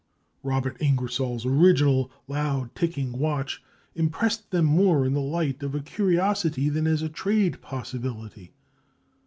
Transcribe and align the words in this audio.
Robert 0.41 0.77
Ingersoll's 0.81 1.45
original 1.45 2.09
loud 2.27 2.73
ticking 2.73 3.11
watch 3.19 3.61
impressed 3.93 4.49
them 4.49 4.65
more 4.65 5.05
in 5.05 5.13
the 5.13 5.21
light 5.21 5.61
of 5.61 5.75
a 5.75 5.79
curiosity 5.79 6.69
than 6.69 6.87
as 6.87 7.03
a 7.03 7.07
trade 7.09 7.61
possibility. 7.61 8.51